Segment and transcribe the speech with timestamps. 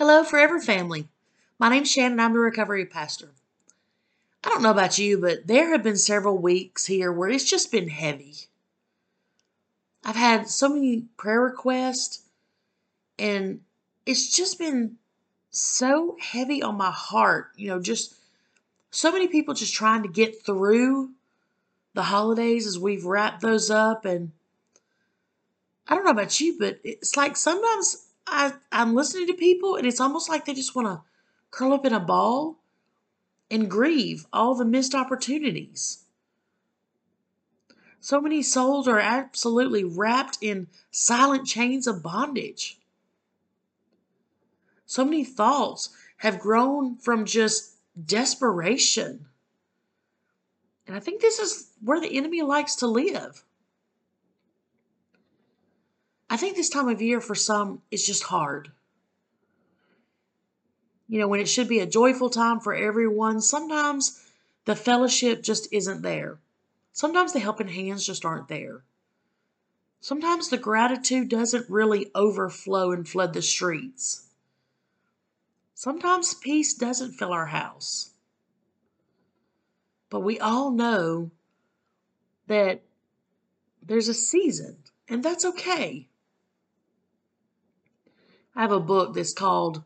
[0.00, 1.08] Hello, Forever family.
[1.58, 2.20] My name's Shannon.
[2.20, 3.32] I'm the recovery pastor.
[4.42, 7.70] I don't know about you, but there have been several weeks here where it's just
[7.70, 8.34] been heavy.
[10.02, 12.22] I've had so many prayer requests,
[13.18, 13.60] and
[14.06, 14.96] it's just been
[15.50, 17.50] so heavy on my heart.
[17.56, 18.14] You know, just
[18.90, 21.10] so many people just trying to get through
[21.92, 24.06] the holidays as we've wrapped those up.
[24.06, 24.32] And
[25.86, 29.86] I don't know about you, but it's like sometimes I, I'm listening to people, and
[29.86, 31.02] it's almost like they just want to
[31.50, 32.58] curl up in a ball
[33.50, 36.04] and grieve all the missed opportunities.
[38.00, 42.78] So many souls are absolutely wrapped in silent chains of bondage.
[44.86, 49.26] So many thoughts have grown from just desperation.
[50.86, 53.44] And I think this is where the enemy likes to live.
[56.32, 58.70] I think this time of year for some is just hard.
[61.08, 64.24] You know, when it should be a joyful time for everyone, sometimes
[64.64, 66.38] the fellowship just isn't there.
[66.92, 68.84] Sometimes the helping hands just aren't there.
[70.00, 74.28] Sometimes the gratitude doesn't really overflow and flood the streets.
[75.74, 78.10] Sometimes peace doesn't fill our house.
[80.10, 81.32] But we all know
[82.46, 82.82] that
[83.82, 84.76] there's a season,
[85.08, 86.06] and that's okay.
[88.54, 89.82] I have a book that's called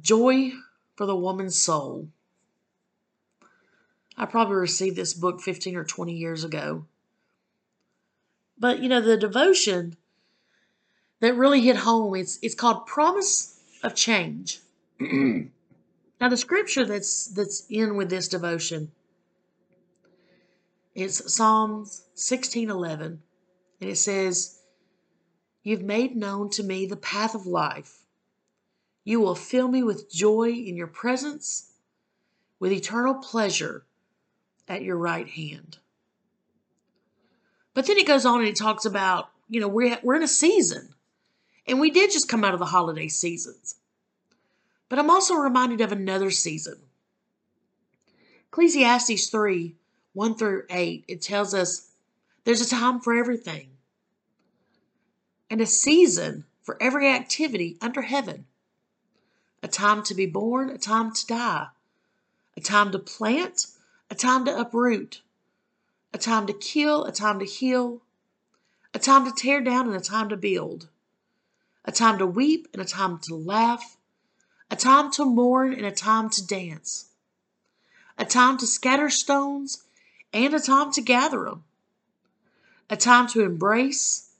[0.00, 0.52] Joy
[0.96, 2.08] for the Woman's Soul.
[4.16, 6.86] I probably received this book 15 or 20 years ago.
[8.58, 9.96] But you know, the devotion
[11.20, 14.60] that really hit home, it's it's called Promise of Change.
[15.00, 15.48] now
[16.28, 18.92] the scripture that's that's in with this devotion
[20.94, 23.18] is Psalms 16:11
[23.80, 24.61] and it says,
[25.62, 28.04] "You've made known to me the path of life.
[29.04, 31.72] You will fill me with joy in your presence,
[32.58, 33.84] with eternal pleasure
[34.68, 35.78] at your right hand.
[37.74, 40.28] But then it goes on and it talks about, you know, we're, we're in a
[40.28, 40.94] season.
[41.66, 43.76] And we did just come out of the holiday seasons.
[44.88, 46.78] But I'm also reminded of another season.
[48.48, 49.74] Ecclesiastes 3
[50.14, 51.90] 1 through 8, it tells us
[52.44, 53.71] there's a time for everything
[55.52, 58.46] and a season for every activity under heaven
[59.62, 61.66] a time to be born, a time to die,
[62.56, 63.66] a time to plant,
[64.10, 65.20] a time to uproot,
[66.14, 68.00] a time to kill, a time to heal,
[68.94, 70.88] a time to tear down, and a time to build,
[71.84, 73.98] a time to weep, and a time to laugh,
[74.70, 77.10] a time to mourn, and a time to dance,
[78.16, 79.84] a time to scatter stones,
[80.32, 81.62] and a time to gather them,
[82.88, 84.31] a time to embrace,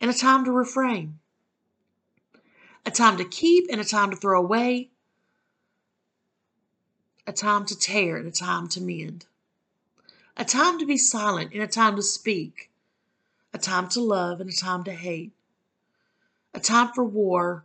[0.00, 1.18] and a time to refrain
[2.86, 4.90] a time to keep and a time to throw away,
[7.26, 9.26] a time to tear and a time to mend,
[10.36, 12.70] a time to be silent and a time to speak,
[13.52, 15.32] a time to love and a time to hate,
[16.52, 17.64] a time for war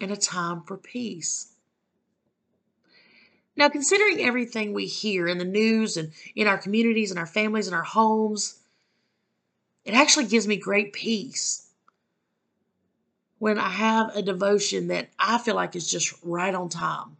[0.00, 1.50] and a time for peace.
[3.56, 7.68] Now, considering everything we hear in the news and in our communities and our families
[7.68, 8.58] and our homes,
[9.84, 11.68] it actually gives me great peace
[13.38, 17.16] when I have a devotion that I feel like is just right on time.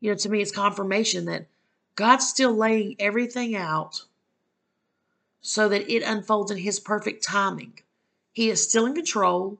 [0.00, 1.46] You know, to me, it's confirmation that
[1.94, 4.04] God's still laying everything out
[5.42, 7.80] so that it unfolds in His perfect timing.
[8.32, 9.58] He is still in control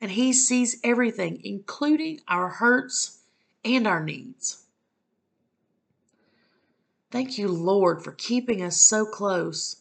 [0.00, 3.20] and He sees everything, including our hurts
[3.64, 4.64] and our needs.
[7.10, 9.76] Thank you, Lord, for keeping us so close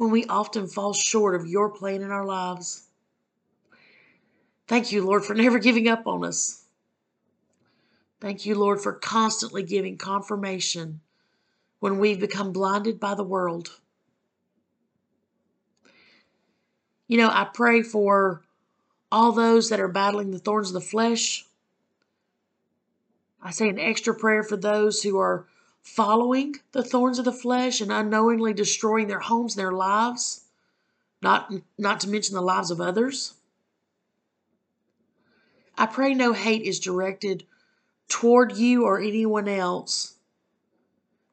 [0.00, 2.84] when we often fall short of your plan in our lives.
[4.66, 6.64] Thank you, Lord, for never giving up on us.
[8.18, 11.00] Thank you, Lord, for constantly giving confirmation
[11.80, 13.78] when we've become blinded by the world.
[17.06, 18.42] You know, I pray for
[19.12, 21.44] all those that are battling the thorns of the flesh.
[23.42, 25.46] I say an extra prayer for those who are
[25.82, 30.44] following the thorns of the flesh and unknowingly destroying their homes their lives,
[31.22, 33.34] not, not to mention the lives of others.
[35.76, 37.44] I pray no hate is directed
[38.08, 40.16] toward you or anyone else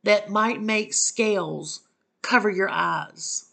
[0.04, 1.82] that might make scales
[2.22, 3.46] cover your eyes.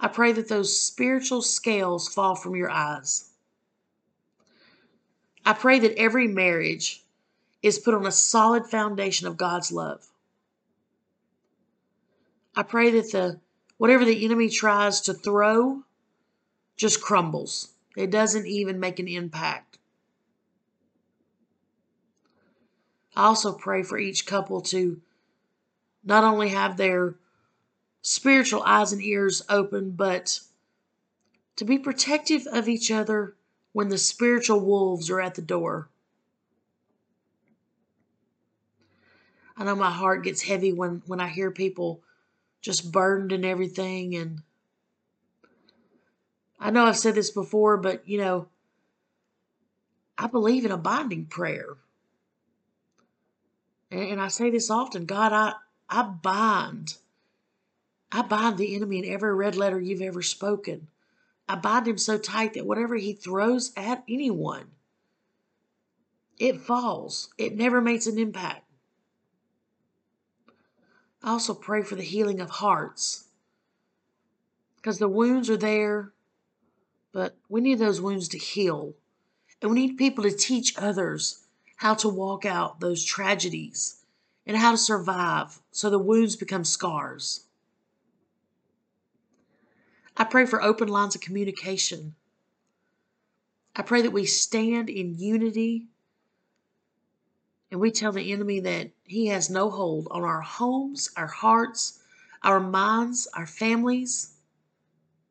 [0.00, 3.30] I pray that those spiritual scales fall from your eyes.
[5.44, 7.05] I pray that every marriage
[7.62, 10.06] is put on a solid foundation of God's love.
[12.54, 13.40] I pray that the
[13.76, 15.82] whatever the enemy tries to throw
[16.76, 17.72] just crumbles.
[17.96, 19.78] It doesn't even make an impact.
[23.14, 25.00] I also pray for each couple to
[26.04, 27.14] not only have their
[28.02, 30.40] spiritual eyes and ears open, but
[31.56, 33.34] to be protective of each other
[33.72, 35.88] when the spiritual wolves are at the door.
[39.56, 42.02] I know my heart gets heavy when, when I hear people
[42.60, 44.14] just burdened and everything.
[44.14, 44.42] And
[46.60, 48.48] I know I've said this before, but you know,
[50.18, 51.76] I believe in a binding prayer.
[53.90, 55.54] And, and I say this often God, I,
[55.88, 56.96] I bind.
[58.12, 60.88] I bind the enemy in every red letter you've ever spoken.
[61.48, 64.66] I bind him so tight that whatever he throws at anyone,
[66.38, 67.30] it falls.
[67.38, 68.65] It never makes an impact.
[71.26, 73.24] I also pray for the healing of hearts
[74.76, 76.12] because the wounds are there,
[77.12, 78.94] but we need those wounds to heal.
[79.60, 81.44] And we need people to teach others
[81.74, 84.04] how to walk out those tragedies
[84.46, 87.46] and how to survive so the wounds become scars.
[90.16, 92.14] I pray for open lines of communication.
[93.74, 95.88] I pray that we stand in unity
[97.70, 102.00] and we tell the enemy that he has no hold on our homes, our hearts,
[102.42, 104.34] our minds, our families,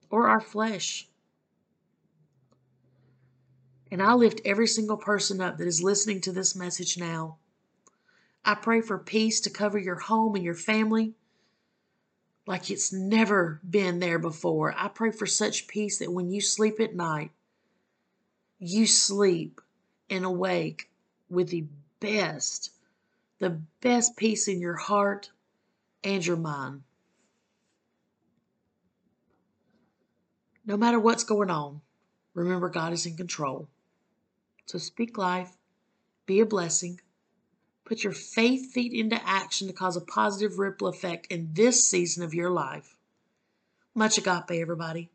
[0.10, 1.08] or our flesh.
[3.92, 7.38] And I lift every single person up that is listening to this message now.
[8.44, 11.14] I pray for peace to cover your home and your family
[12.48, 14.74] like it's never been there before.
[14.78, 17.32] I pray for such peace that when you sleep at night,
[18.60, 19.62] you sleep
[20.10, 20.90] and awake
[21.30, 21.66] with the
[22.06, 22.72] best,
[23.40, 25.32] the best peace in your heart
[26.04, 26.84] and your mind.
[30.66, 31.82] No matter what's going on,
[32.34, 33.68] remember God is in control.
[34.68, 35.58] So speak life,
[36.26, 37.00] be a blessing,
[37.86, 42.24] put your faith feet into action to cause a positive ripple effect in this season
[42.24, 42.96] of your life.
[43.96, 45.10] Much agape, everybody.